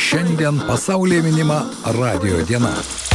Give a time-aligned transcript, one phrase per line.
[0.00, 3.09] Šiandien pasaulyje minima radio diena.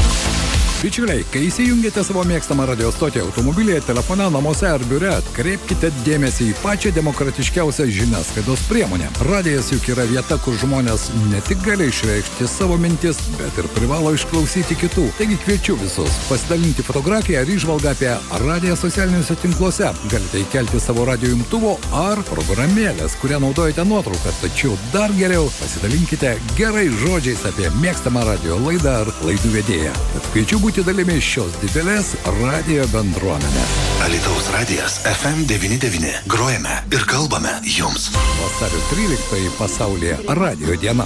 [0.75, 6.55] Bičiuliai, kai įsijungėte savo mėgstamą radio stotį automobilyje, telefone, namuose ar biure, atkreipkite dėmesį į
[6.59, 9.07] pačią demokratiškiausią žiniasklaidos priemonę.
[9.29, 14.11] Radijas juk yra vieta, kur žmonės ne tik gali išreikšti savo mintis, bet ir privalo
[14.17, 15.05] išklausyti kitų.
[15.17, 18.11] Taigi kviečiu visus pasidalinti fotografiją ar išvalgą apie
[18.43, 19.93] radiją socialiniuose tinkluose.
[20.11, 26.89] Galite įkelti savo radio imtuvo ar programėlės, kurią naudojate nuotrauką, tačiau dar geriau pasidalinkite gerai
[27.05, 29.97] žodžiais apie mėgstamą radio laidą ar laidų vedėją.
[30.13, 33.75] Tad kviečiu būti dalimi šios didelės radio bendruomenės.
[34.07, 36.25] Alitaus radijas FM99.
[36.31, 38.09] Grojame ir kalbame jums.
[38.41, 41.05] Vasario 13 pasaulyje radio diena.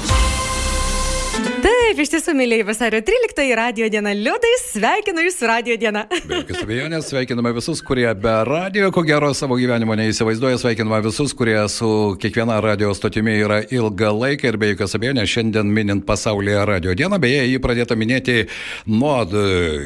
[1.89, 6.03] Taip, iš tiesų, mėlyje vasario 13 radio diena liūdai, sveikinu Jūs su radio diena.
[6.29, 11.33] Be jokios abejonės, sveikiname visus, kurie be radio, ko gero, savo gyvenimo neįsivaizduoja, sveikiname visus,
[11.33, 11.89] kurie su
[12.21, 17.17] kiekviena radio stotimi yra ilgą laiką ir be jokios abejonės šiandien minint pasaulyje radio dieną,
[17.23, 18.37] beje, jį pradėta minėti
[18.85, 19.15] nuo,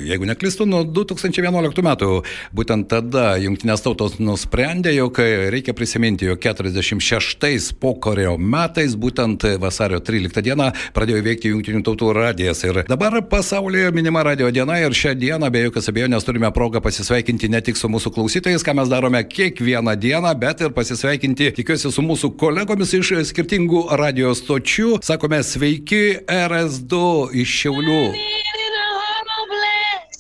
[0.04, 2.12] jeigu neklistu, nuo 2011 metų.
[2.52, 5.24] Būtent tada Junktinės tautos nusprendė, jog
[5.56, 12.64] reikia prisiminti, jog 46 pokario metais, būtent vasario 13 dieną, pradėjo veikti Junktinių tautų radijas.
[12.64, 17.50] Ir dabar pasaulyje minima radio diena ir šią dieną be jokios abejonės turime progą pasisveikinti
[17.50, 22.02] ne tik su mūsų klausytojais, ką mes darome kiekvieną dieną, bet ir pasisveikinti, tikiuosi, su
[22.02, 24.98] mūsų kolegomis iš skirtingų radio stočių.
[25.04, 27.04] Sakome sveiki RS2
[27.44, 28.02] iš Šiaulių.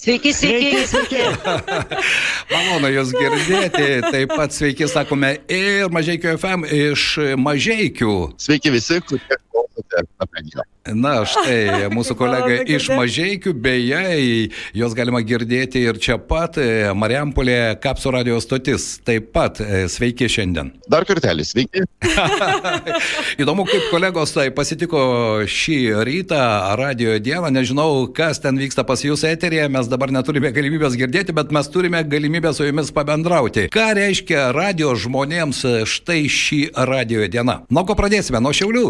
[0.03, 1.19] Sveiki, sveiki, sveiki.
[2.51, 3.85] Malonu Jūs girdėti.
[4.03, 7.05] Taip pat sveiki, sakome, ir Mažiekių FM iš
[7.39, 8.15] Mažiekių.
[8.35, 9.39] Sveiki visi, kurie
[9.73, 10.43] klausote apie
[10.93, 16.57] Na, štai mūsų kolega iš Mažiekių, beje, jos galima girdėti ir čia pat,
[16.95, 18.99] Mariampolė Kapsų radio stotis.
[19.07, 20.73] Taip pat sveiki šiandien.
[20.91, 21.85] Dar kartelį, sveiki.
[23.41, 26.41] Įdomu, kaip kolegos tai pasitiko šį rytą
[26.79, 27.53] radio dieną.
[27.55, 32.03] Nežinau, kas ten vyksta pas jūs eterėje, mes dabar neturime galimybės girdėti, bet mes turime
[32.03, 33.69] galimybę su jumis pabendrauti.
[33.71, 36.61] Ką reiškia radio žmonėms štai šį
[36.91, 37.61] radio dieną?
[37.71, 38.43] Nuo ko pradėsime?
[38.43, 38.85] Nuo Šiaulių?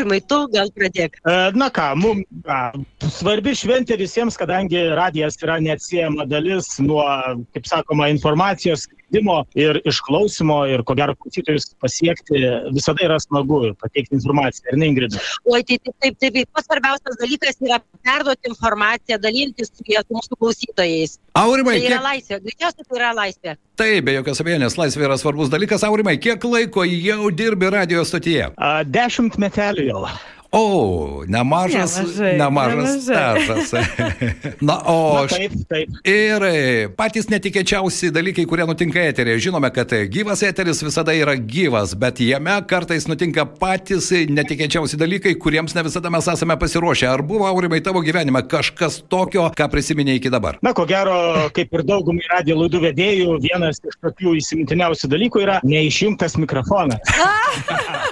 [0.00, 1.18] Aurimai, tu gal pradėk.
[1.60, 7.04] Na ką, mums svarbi šventė visiems, kadangi radijas yra neatsiejama dalis nuo,
[7.52, 12.40] kaip sakoma, informacijos skleidimo ir išklausimo ir ko gero klausytojus pasiekti
[12.72, 15.18] visada yra smagu pateikti informaciją, ar ne, Ingrida?
[15.44, 20.38] Oi, tai taip, taip, taip, pats svarbiausias dalykas yra perduoti informaciją, dalintis su su mūsų
[20.38, 21.18] klausytojais.
[21.34, 22.04] Aurimai, Tai yra kiek...
[22.04, 23.56] laisvė, greičiausiai tai yra laisvė.
[23.76, 25.84] Taip, be jokios abejonės, laisvė yra svarbus dalykas.
[25.86, 28.52] Aurimai, kiek laiko jau dirbi radio stotyje?
[28.56, 30.04] A, Dešimt metelių jau.
[30.52, 33.44] O, nemažas, Nemažai, nemažas nemažai.
[33.46, 33.72] stažas.
[34.60, 35.30] Na, o Na, aš.
[35.36, 35.88] taip, taip.
[36.10, 39.44] Ir e, patys netikėčiausi dalykai, kurie nutinka eterėje.
[39.46, 45.36] Žinome, kad e, gyvas eteris visada yra gyvas, bet jame kartais nutinka patys netikėčiausi dalykai,
[45.38, 47.06] kuriems ne visada mes esame pasiruošę.
[47.12, 50.58] Ar buvo, Aurimai, tavo gyvenime kažkas tokio, ką prisiminė iki dabar?
[50.66, 51.14] Na, ko gero,
[51.54, 56.98] kaip ir daugumai radio laidų vedėjų, vienas iš tokių įsimintiniausių dalykų yra neišjungtas mikrofonas.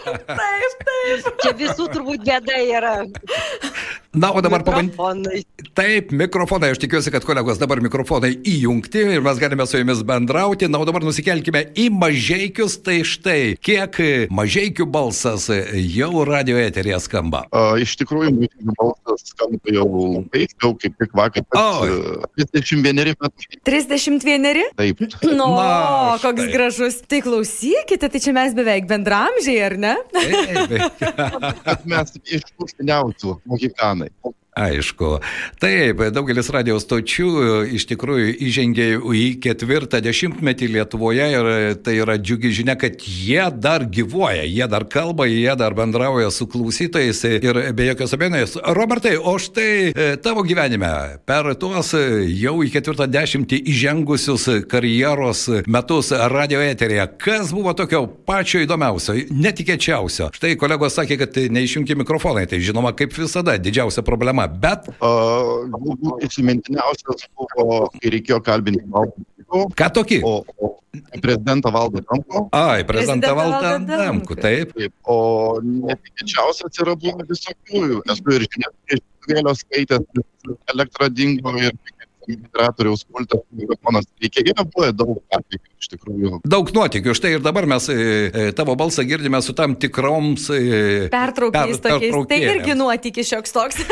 [0.09, 1.26] Taip, taip.
[1.43, 2.94] Čia visų turbūt bėda yra.
[4.19, 5.43] Na, o dabar pabandykime.
[5.77, 10.67] Taip, mikrofonai, aš tikiuosi, kad kolegos dabar mikrofonai įjungti ir mes galime su jumis bendrauti.
[10.72, 12.78] Na, o dabar nusikelkime į mažiekius.
[12.83, 13.99] Tai štai, kiek
[14.34, 17.44] mažiekių balsas jau radio eterėje skamba.
[17.53, 19.84] A, iš tikrųjų, mūsų balsas skamba jau
[20.17, 21.44] labai, jau kaip tik vakar.
[21.53, 23.61] Pats, e, 31 metai.
[23.69, 24.65] 31?
[24.81, 25.05] Taip.
[25.28, 26.49] Nu, Na, koks štai.
[26.56, 26.99] gražus.
[27.09, 29.94] Tai klausykite, tai čia mes beveik bendramžiai, ar ne?
[30.17, 30.99] Taip,
[31.69, 34.11] Kad mes iš tų seniausių mohikanai.
[34.59, 35.19] Aišku.
[35.63, 41.51] Taip, daugelis radio stočių e, iš tikrųjų įžengė į ketvirtą dešimtmetį Lietuvoje ir
[41.87, 46.49] tai yra džiugi žinia, kad jie dar gyvuoja, jie dar kalba, jie dar bendrauja su
[46.51, 48.57] klausytojais ir be jokios abejonės.
[48.75, 50.91] Robertai, o štai e, tavo gyvenime
[51.29, 52.03] per tuos e,
[52.41, 60.33] jau į ketvirtą dešimtį įžengusius karjeros metus radio eterėje, kas buvo tokio pačio įdomiausio, netikėčiausio?
[60.35, 64.48] Štai kolegos sakė, kad neišjungti mikrofonai, tai žinoma, kaip visada, didžiausia problema.
[64.62, 65.11] Bet A,
[65.73, 69.27] Galbūt įsimintiniausias buvo, kai reikėjo kalbinti valdą.
[69.79, 70.21] ką tokį?
[70.29, 70.73] O, o
[71.23, 72.49] prezidentą valdą Trumpo.
[72.53, 74.37] Ai, prezidentą Valdą Adamkų.
[74.41, 74.73] taip.
[74.77, 78.03] Taip, o netikėčiausias yra buvo visokių.
[78.12, 80.05] Esu ir žinias vėliau skaitęs,
[80.73, 81.73] elektra dingo ir
[82.29, 84.44] generatoriaus pultas, mikrofonas reikia.
[84.53, 85.61] Yra buvę daug atvejų.
[85.79, 86.41] Iš tikrųjų.
[86.49, 87.15] Daug nuotikių.
[87.17, 90.61] Štai ir dabar mes e, e, tavo balsą girdime su tam tikroms e,
[91.13, 92.17] Pertraukiais per- tokiais.
[92.31, 93.83] Tai irgi nuotykis šioks toks.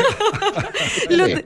[1.17, 1.45] Liudai.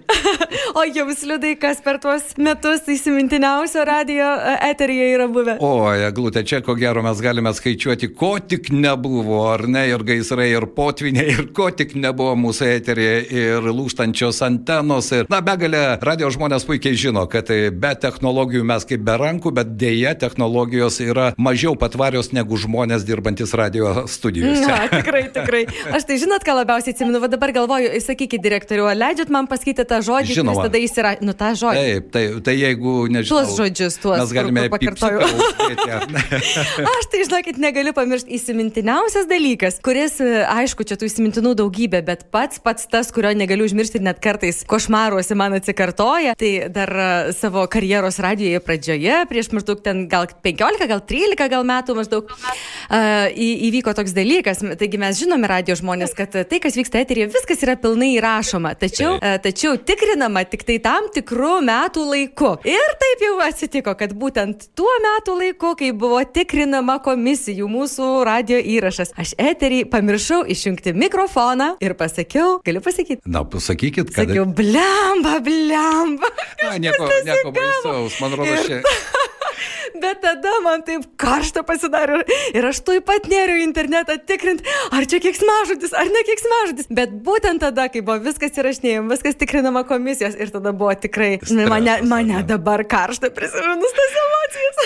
[0.78, 4.30] O jums, liudai, kas per tuos metus įsimintiniausio radio
[4.70, 5.58] eteryje yra buvę?
[5.64, 10.50] O, eglutė, čia ko gero mes galime skaičiuoti, ko tik nebuvo, ar ne, ir gaisrai,
[10.56, 15.12] ir potviniai, ir ko tik nebuvo mūsų eterėje, ir lūštančios antenos.
[15.18, 19.76] Ir, na, begalė radio žmonės puikiai žino, kad be technologijų mes kaip be rankų, bet
[19.82, 24.66] dėja technologijos yra mažiau patvarios negu žmonės dirbantis radio studijose.
[24.66, 25.66] Na, tikrai, tikrai.
[25.92, 29.98] Aš tai žinot, ką labiausiai atsimenu, va dabar galvoju, sakykit direktoriu, leidžiat man pasakyti tą
[30.06, 30.64] žodį, Žinoma.
[30.68, 31.10] tada įsira...
[31.22, 31.82] Nu, tą žodį.
[31.82, 33.42] Taip, tai, tai jeigu nežinau.
[33.42, 34.70] Tuos žodžius, tuos, Mes galime ne?
[36.96, 42.56] Aš tai, žinokit, negaliu pamiršti įsimintiniausias dalykas, kuris, aišku, čia tų įsimintinų daugybė, bet pats
[42.64, 46.90] pats tas, kurio negaliu užmiršti ir net kartais košmaruose man atsikartoja, tai dar
[47.38, 53.28] savo karjeros radijoje pradžioje, prieš maždaug ten gal 15, gal 13 gal metų maždaug, uh,
[53.32, 54.64] įvyko toks dalykas.
[54.80, 59.18] Taigi mes žinome radio žmonės, kad tai, kas vyksta eterėje, viskas yra pilnai įrašoma, tačiau,
[59.18, 62.54] uh, tačiau tikrinama tik tai tam tikrų metų laiku.
[62.68, 68.60] Ir taip jau atsitiko, kad būtent tuo metu laiku, kai buvo tikrinama komisijų mūsų radio
[68.60, 73.22] įrašas, aš eterį pamiršau išjungti mikrofoną ir pasakiau, galiu pasakyti.
[73.26, 74.30] Na, pasakykit, kad...
[74.30, 76.32] Sakiau, blemba, blemba.
[76.64, 78.82] Na, nieko, nieko baisaus, man rodos, čia...
[80.02, 82.22] Bet tada man taip karšta pasidarė
[82.56, 86.42] ir aš tuoj pat nėriau į internetą tikrinti, ar čia kiek smažudis, ar ne kiek
[86.42, 86.90] smažudis.
[86.94, 91.98] Bet būtent tada, kai buvo viskas įrašinėjama, viskas tikrinama komisijos ir tada buvo tikrai, mane,
[91.98, 92.48] Stresas, mane ane?
[92.48, 94.82] dabar karšta prisiminus tas emocijas.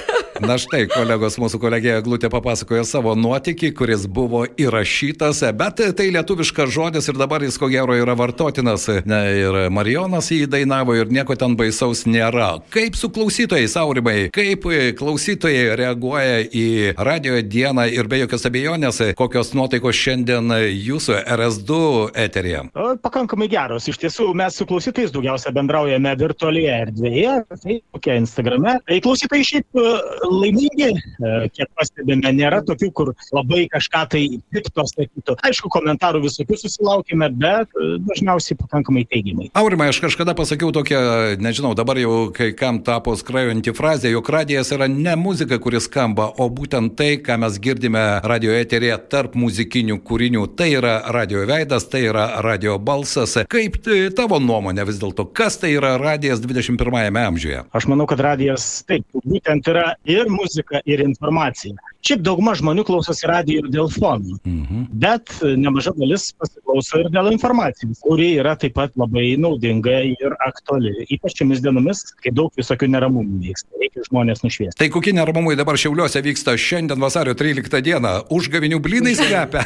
[0.46, 6.74] Na štai, kolegos, mūsų kolegė Glutė papasakojo savo nuotykį, kuris buvo įrašytas, bet tai lietuviškas
[6.76, 8.88] žodis ir dabar jis ko gero yra vartotinas.
[9.08, 12.56] Ne, ir Marijonas jį dainavo ir nieko ten baisaus nėra.
[12.74, 19.02] Kaip su klausytojais, Aurimai, kaip e, klausytojai reaguoja į radio dieną ir be jokios abejonės,
[19.18, 21.80] kokios nuotaikos šiandien jūsų RS2
[22.26, 22.66] eterija?
[22.74, 23.88] O, Pakankamai geros.
[23.92, 28.78] Iš tiesų, mes su klausytais daugiausia bendraujame virtualioje erdvėje, Facebook'e, Instagram'e.
[28.88, 29.86] Tai klausytojai šiaip e,
[30.30, 34.24] laimingi, e, kiek pastebime, nėra tokių, kur labai kažką tai
[34.54, 35.38] pikto sakytų.
[35.46, 39.50] Aišku, komentarų visokių susilaukime, bet e, dažniausiai pakankamai teigiamai.
[39.58, 41.02] Aurimai, aš kažkada pasakiau tokią,
[41.44, 46.30] nežinau, dabar jau kai kam tapo skrajojanti frazė, jog radijas yra ne muzika, kuris skamba,
[46.40, 50.46] o būtent tai, ką mes girdime radio eterėje tarp muzikinių kūrinių.
[50.56, 53.34] Tai yra radio veidas, tai yra radio balsas.
[53.52, 53.82] Kaip
[54.16, 57.66] tavo nuomonė vis dėlto, kas tai yra radijas 21-ame amžiuje?
[57.76, 61.76] Aš manau, kad radijas taip, būtent yra ir muzika, ir informacija.
[62.06, 64.82] Šiaip dauguma žmonių klausosi radijo ir dėl fonų, Mhm.
[64.94, 70.36] bet e, nemaža dalis pasiklauso ir dėl informacijos, kuri yra taip pat labai naudinga ir
[70.46, 70.92] aktuali.
[71.10, 74.78] Ypač šiomis dienomis, kai daug visokių neramumų vyksta, reikia žmonės nušviesti.
[74.78, 78.14] Tai kokie neramumai dabar Šiauliuose vyksta šiandien vasario 13 dieną?
[78.30, 79.66] Užgavinių blynais kvepia.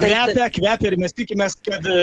[0.00, 1.98] Kvepia, kvepia ir mes tikimės, kad e,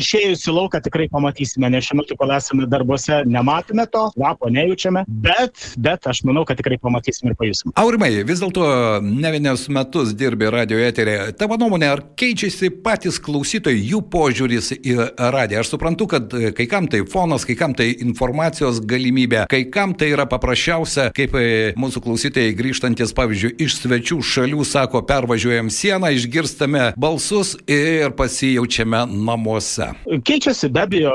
[0.00, 5.02] išėjus į lauką tikrai pamatysime, nes šiuo metu, kol esame darbuose, nematome to, kvapo nejaučiame,
[5.26, 7.74] bet, bet aš manau, kad tikrai pamatysime ir pajusim.
[7.82, 11.16] Aurimai, vis dėlto ne vienus metus dirbi radio eterė.
[11.38, 15.62] Tavo nuomonė, ar keičiasi patys klausytojai, jų požiūris į radiją?
[15.62, 20.12] Aš suprantu, kad kai kam tai fonas, kai kam tai informacijos galimybė, kai kam tai
[20.14, 21.46] yra paprasčiausia, kaip e,
[21.78, 29.92] mūsų klausytojai grįžtantis, pavyzdžiui, iš svečių šalių sako, pervažiuojam sieną, išgirstame balsus ir pasijaučiame namuose.
[30.26, 31.14] Keičiasi be abejo,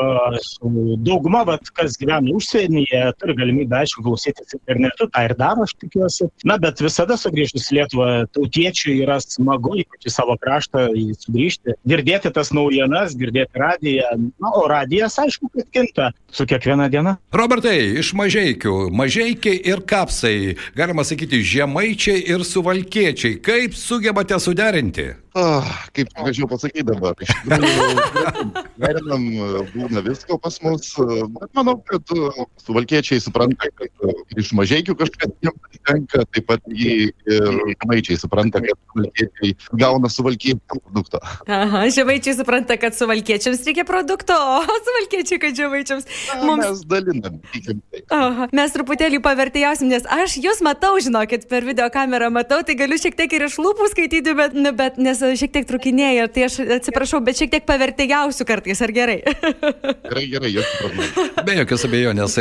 [1.05, 6.29] dauguma, vat, kas gyvena užsienyje, turi galimybę, aišku, klausytis internetu, tą ir daro, aš tikiuosi.
[6.47, 7.17] Na, bet visada
[7.51, 13.15] sugrįžus į Lietuvą, tautiečiui yra smagu, ypač į savo kraštą, į sugrįžti, girdėti tas naujienas,
[13.15, 14.09] girdėti radiją.
[14.39, 17.17] Na, o radijas, aišku, kad kinta su kiekviena diena.
[17.33, 25.11] Robertai, iš mažiekių, mažiekiai ir kapsai, galima sakyti, žemaičiai ir suvalkiečiai, kaip sugebate suderinti?
[25.31, 25.63] Ah,
[25.95, 27.15] kaip galėčiau pasakyti dabar.
[27.23, 29.27] Iš tikrųjų, Derinam,
[29.71, 30.89] būna visko pas mus,
[31.37, 36.67] bet manau, kad uh, suvalkiečiai supranta, kad uh, iš mažiekių kažkas jiems tenka, taip pat
[36.67, 36.95] jį
[37.31, 41.21] ir maičiai supranta, kad suvalkiečiai gauna suvalkiečių produktą.
[41.47, 46.09] Aha, žemaičiai supranta, kad suvalkiečiams reikia produkto, o suvalkiečiai, kad žemaičiams.
[46.43, 48.03] Mums Mes dalinam, tikim tai.
[48.17, 52.99] Aha, mes truputėlį pavertėjausim, nes aš jūs matau, žinokit, per video kamerą matau, tai galiu
[52.99, 56.59] šiek tiek ir iš lūpų skaityti, bet, nu, bet nes šiek tiek trukinėja, tai aš
[56.77, 59.19] atsiprašau, bet šiek tiek pavertėgiausiu kartais, ar gerai?
[60.11, 61.25] Gerai, gerai, jokių problemų.
[61.47, 62.33] Be jokios abejonės,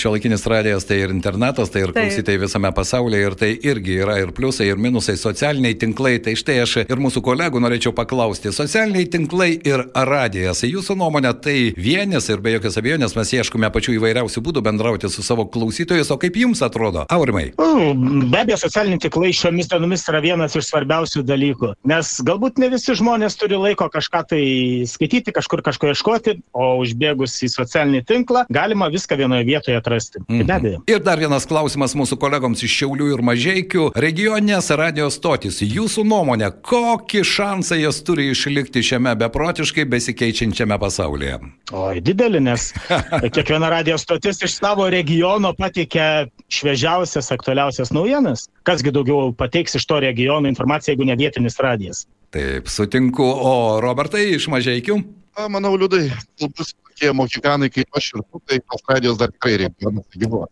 [0.00, 2.08] šio laikinis radijas tai ir internetas, tai ir Taip.
[2.08, 6.16] klausytai visame pasaulyje ir tai irgi yra ir pliusai, ir minusai, socialiniai tinklai.
[6.24, 8.50] Tai štai aš ir mūsų kolegų norėčiau paklausti.
[8.54, 10.64] Socialiniai tinklai ir radijas.
[10.66, 15.24] Jūsų nuomonė tai vienis ir be jokios abejonės mes ieškome pačių įvairiausių būdų bendrauti su
[15.26, 16.10] savo klausytojais.
[16.10, 17.06] O kaip jums atrodo?
[17.12, 17.52] Aurimai.
[17.56, 22.94] Be abejo, socialiniai tinklai šiomis dienomis yra vienas iš svarbiausių dalykų, nes galbūt ne visi
[22.96, 24.42] žmonės turi laiko kažką tai
[24.88, 30.22] skaityti, kažkur kažko ieškoti, o užbėgus į socialinį tinklą galima viską vienoje vietoje atrasti.
[30.26, 30.82] Tai be abejo.
[30.90, 33.88] Ir dar vienas klausimas mūsų kolegoms iš Šiaulių ir Mažiekių.
[33.96, 35.62] Regioninės radijos stotis.
[35.64, 41.40] Jūsų nuomonė, kokį šansą jos turi išlikti šiame beprotiškai besikeičiančiame pasaulyje?
[41.76, 42.68] Oi, didelį, nes
[43.34, 48.46] kiekviena radijos stotis iš savo regiono pateikia šviežiausias, aktualiausias naujienas.
[48.66, 51.95] Kasgi daugiau pateiks iš to regiono informaciją, jeigu ne vietinis radijas.
[52.34, 53.24] Taip, sutinku.
[53.24, 53.52] O
[53.82, 54.98] Robertai iš Mažiekių?
[55.36, 56.08] Na, manau, liūdai,
[56.56, 60.48] bus tokie mokykanai kaip aš ir tu, tai tos radijos dar tikrai regionas gyvuoja.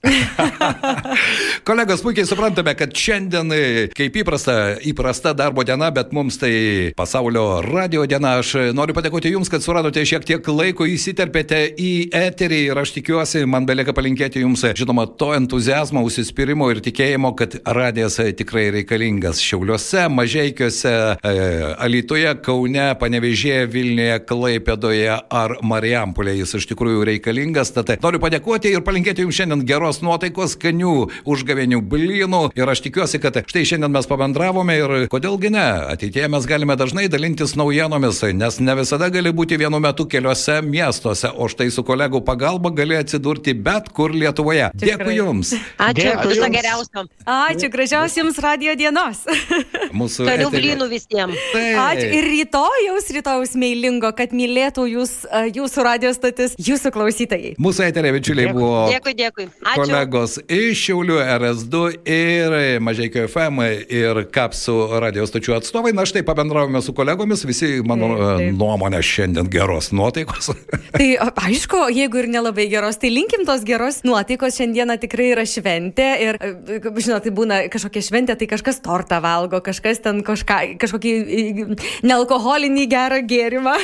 [1.65, 3.63] Kolegos, puikiai suprantame, kad šiandien, e,
[3.97, 8.37] kaip įprasta, įprasta darbo diena, bet mums tai pasaulio radio diena.
[8.43, 13.45] Aš noriu padėkoti Jums, kad suradote šiek tiek laiko, įsiterpėte į eterį ir aš tikiuosi,
[13.49, 19.41] man belieka palinkėti Jums, žinoma, to entuzijazmo, užsispyrimo ir tikėjimo, kad radijas e, tikrai reikalingas
[19.45, 21.49] Šiauliuose, Mažiekiuose, e,
[21.87, 26.34] Alytuje, Kaune, Panevežėje, Vilniuje, Klaipėdoje ar Marijampolėje.
[26.39, 27.73] Jis iš tikrųjų reikalingas.
[27.75, 30.95] Tad noriu padėkoti ir palinkėti Jums šiandien geros nuotaikos, skanių
[31.31, 32.43] užgavėnių blynų.
[32.59, 35.65] Ir aš tikiuosi, kad štai šiandien mes pabendravome ir kodėlgi ne,
[35.95, 41.31] ateityje mes galime dažnai dalintis naujienomis, nes ne visada gali būti vienu metu keliose miestuose,
[41.31, 44.71] o štai su kolegų pagalba gali atsidurti bet kur Lietuvoje.
[44.75, 44.99] Tikrai.
[45.05, 45.55] Dėkui Jums.
[45.79, 47.07] Ačiū, viso geriausio.
[47.25, 49.25] Ačiū, gražiausios jums radio dienos.
[50.01, 51.39] Mūsų Toliau blynų visiems.
[51.55, 57.55] Ačiū ir rytojaus, rytojaus meilingo, kad mylėtų jūs, a, jūsų radio stotis, jūsų klausytojai.
[57.61, 58.57] Mūsų eterė bičiuliai Dėkui.
[58.57, 59.47] buvo Dėkui, dėkui.
[59.61, 59.77] Ačiū.
[59.83, 61.83] kolegos iš Šiaulių RS2
[62.15, 62.55] ir
[62.85, 65.93] Mažiekių FM ir Kapsų radio stočių atstovai.
[65.97, 68.49] Na štai pabendravome su kolegomis, visi, mano Taip, taip.
[68.49, 70.53] e, nuomonė, šiandien geros nuotaikos.
[70.95, 71.09] Tai
[71.49, 74.55] aišku, jeigu ir nelabai geros, tai linkim tos geros nuotaikos.
[74.61, 79.59] Šiandieną tikrai yra šventė ir, e, žinot, tai būna kažkokia šventė, tai kažkas tortą valgo,
[79.65, 81.67] kažkas ten kažką, kažkokį e,
[82.07, 83.75] nealkoholinį gerą gėrimą.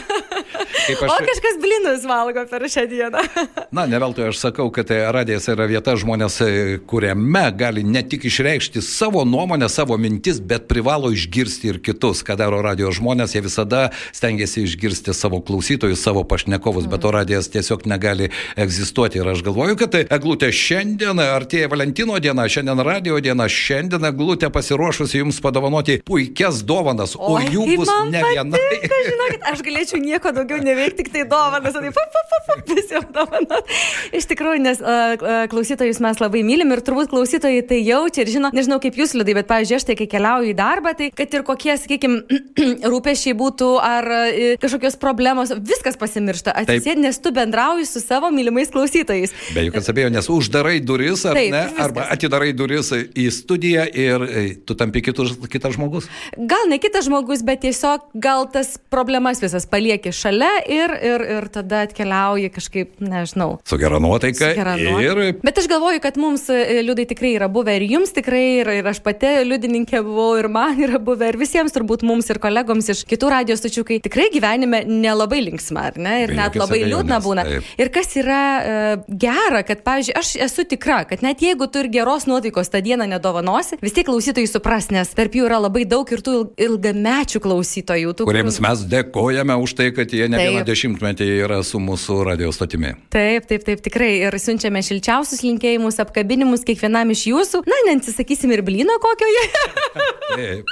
[0.87, 3.23] Kaip O aš, kažkas blinus valgo per šią dieną.
[3.77, 8.03] na, ne veltui aš sakau, kad e, radijas yra vieta žmonės, e, kuriame gali ne
[8.07, 12.23] tik išreikšti savo nuomonę, savo mintis, bet privalo išgirsti ir kitus.
[12.27, 17.51] Ką daro radio žmonės, jie visada stengiasi išgirsti savo klausytojus, savo pašnekovus, bet to radijas
[17.53, 19.21] tiesiog negali egzistuoti.
[19.21, 24.53] Ir aš galvoju, kad tai eglutė šiandien, artėja Valentino diena, šiandien radio diena, šiandien eglutė
[24.55, 28.65] pasiruošusi jums padovanoti puikias dovanas, o Oi, jų bus ne viena.
[29.11, 31.77] Žinokit, aš galėčiau nieko daugiau neveikti, tik tai dovanas.
[31.77, 32.20] Tai pa, pa,
[32.71, 33.65] visiems dovanas.
[34.17, 38.51] Iš tikrųjų, nes uh, klausytojus mes labai mylim ir turbūt klausytojai tai jaučia ir žino,
[38.55, 41.45] nežinau kaip jūs liūdai, bet, pavyzdžiui, aš tai kai keliauju į darbą, tai kad ir
[41.47, 42.41] kokie, sakykime,
[42.93, 46.55] rūpešiai būtų ar uh, kažkokios problemos, viskas pasimiršta.
[46.63, 49.35] Atsisėdi, nes tu bendrauji su savo mylimais klausytojais.
[49.57, 51.85] Be jokios abejonės, uždarai duris ar Taip, ne, viskas.
[51.87, 54.27] arba atidarai duris į studiją ir
[54.67, 56.09] tu tampi kitus, kitas žmogus.
[56.37, 61.49] Gal ne kitas žmogus, bet tiesiog gal tas problemas visas palieki šalia ir, ir, ir
[61.53, 63.59] tada atkeliauji kažkaip, nežinau.
[63.69, 64.51] Su gera nuotaika.
[64.51, 65.41] Su gera Ir nuotaika.
[65.45, 68.87] Bet aš galvoju, kad mums e, liūdai tikrai yra buvę ir jums tikrai, ir, ir
[68.91, 73.05] aš pati liudininkė buvau, ir man yra buvę, ir visiems turbūt mums ir kolegoms iš
[73.11, 76.17] kitų radijos tačių, kai tikrai gyvenime nelabai linksma, ar ne?
[76.25, 77.45] Ir Be net labai liūdna būna.
[77.47, 77.71] taip.
[77.81, 81.91] Ir kas yra e, gera, kad, pavyzdžiui, aš esu tikra, kad net jeigu tu ir
[81.93, 86.09] geros nuotaikos tą dieną nedovanosi, vis tiek klausytojai supras, nes tarp jų yra labai daug
[86.13, 88.15] ir tų il- ilgamečių klausytojų.
[88.17, 92.53] Tų, kuriems mes dėkojame už tai, kad jie ne vieną dešimtmetį yra su mūsų radio
[92.53, 92.95] stotimi.
[93.13, 94.11] Taip, taip, taip, tikrai.
[94.27, 97.63] Ir siunčiame šilčiausius linkėjimus, apkabinimus kiekvienam iš jūsų.
[97.69, 99.45] Na, neatsisakysim ir blyno kokioje
[100.41, 100.71] Taip.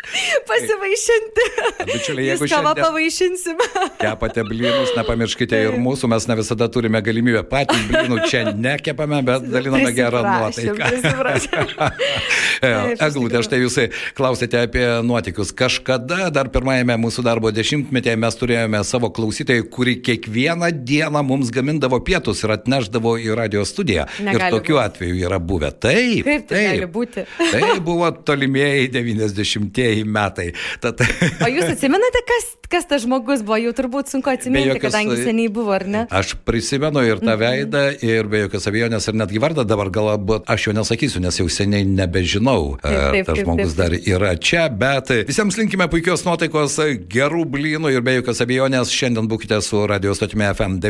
[0.48, 1.46] pasivaišinti.
[1.88, 3.58] Bičiuliai, jeigu kavą pavaišinsim.
[3.98, 9.48] kepate blynus, nepamirškite ir mūsų, mes ne visada turime galimybę patys blynų čia nekepame, bet
[9.50, 10.92] daliname gerą nuotaiką.
[11.38, 13.78] iš Eglutė, štai jūs
[14.18, 15.52] klausėte apie nuotykius.
[15.56, 21.50] Kažkada dar pirmajame mūsų darbo dešimtmetyje mes turėjome savo klausytoją, kuri kiekvieną dieną dieną mums
[21.50, 24.06] gamindavo pietus ir atneždavo į radio studiją.
[24.20, 24.84] Negali ir tokių būt.
[24.84, 25.70] atvejų yra buvę.
[25.80, 26.24] Taip.
[26.26, 26.68] Kaip tai taip.
[26.78, 27.24] gali būti?
[27.52, 30.52] Tai buvo tolimieji 90-ieji metai.
[30.82, 31.00] Tad,
[31.44, 33.56] O jūs atsimenate, kas, kas tas žmogus buvo?
[33.62, 36.04] Jau turbūt sunku atsiminti, jokios- kadangi seniai buvo, ar ne?
[36.10, 40.68] Aš prisimenu ir tą veidą, ir be jokios abejonės, ir netgi vardą dabar galbūt aš
[40.68, 42.76] jo nesakysiu, nes jau seniai nebežinau.
[42.82, 46.78] Taip, ar taip, Tas taip, žmogus taip, dar yra čia, bet visiems linkime puikios nuotaikos,
[47.10, 50.46] gerų blynų ir be jokios abejonės šiandien būkite su radio stotimi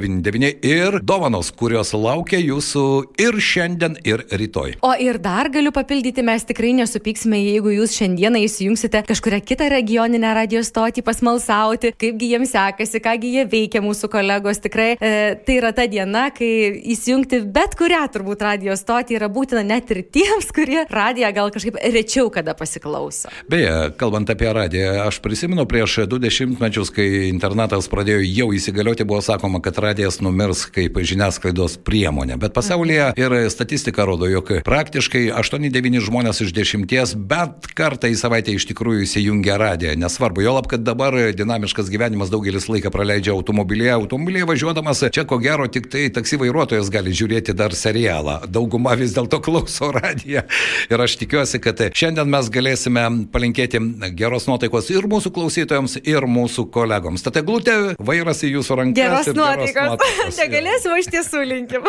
[0.09, 2.85] FM99 ir dovanos, kurios laukia jūsų
[3.21, 4.79] ir šiandien, ir rytoj.
[4.85, 10.33] O ir dar galiu papildyti, mes tikrai nesupyksime, jeigu jūs šiandieną įsijungsite kažkuria kitą regioninę
[10.37, 14.62] radio stotį pasmalsauti, kaipgi jiems sekasi, kągi jie veikia mūsų kolegos.
[14.65, 15.12] Tikrai e,
[15.45, 16.50] tai yra ta diena, kai
[16.95, 21.79] įsijungti bet kurią turbūt radio stotį yra būtina net ir tiems, kurie radiją gal kažkaip
[21.93, 23.33] rečiau kada pasiklauso.
[23.50, 29.23] Beje, kalbant apie radiją, aš prisimenu prieš du dešimtmečius, kai internetas pradėjo jau įsigalioti, buvo
[29.25, 32.37] sakoma, kad radijas numirs kaip žiniasklaidos priemonė.
[32.38, 38.55] Bet pasaulyje ir statistika rodo, jog praktiškai 8-9 žmonės iš 10 bent kartą į savaitę
[38.55, 39.97] iš tikrųjų įsijungia radiją.
[39.99, 43.90] Nesvarbu, jo lab, kad dabar dinamiškas gyvenimas daugelis laiką praleidžia automobilyje.
[43.97, 48.45] Automobilyje važiuodamas, čia ko gero tik tai taksi vairuotojas gali žiūrėti dar serialą.
[48.47, 50.45] Dauguma vis dėlto klauso radiją.
[50.93, 53.83] Ir aš tikiuosi, kad šiandien mes galėsime palinkėti
[54.14, 57.26] geros nuotaikos ir mūsų klausytojams, ir mūsų kolegoms.
[57.26, 59.02] Tad eglutė vairas į jūsų rankas.
[59.02, 60.87] Geros ir nuotaikos.
[60.88, 61.83] O iš tiesų linkim.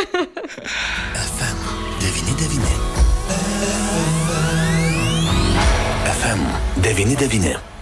[1.26, 1.58] FM
[2.04, 2.78] 99.
[6.20, 6.42] FM
[6.84, 7.79] 99.